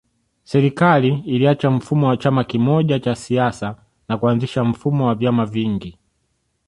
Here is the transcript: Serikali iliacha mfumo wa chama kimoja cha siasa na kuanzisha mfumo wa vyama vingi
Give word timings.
Serikali 0.43 1.19
iliacha 1.25 1.71
mfumo 1.71 2.07
wa 2.07 2.17
chama 2.17 2.43
kimoja 2.43 2.99
cha 2.99 3.15
siasa 3.15 3.75
na 4.09 4.17
kuanzisha 4.17 4.63
mfumo 4.63 5.07
wa 5.07 5.15
vyama 5.15 5.45
vingi 5.45 5.97